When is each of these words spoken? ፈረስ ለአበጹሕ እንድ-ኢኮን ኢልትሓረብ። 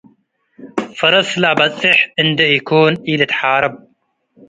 ፈረስ 0.97 1.29
ለአበጹሕ 1.41 1.97
እንድ-ኢኮን 2.21 2.93
ኢልትሓረብ። 3.11 3.73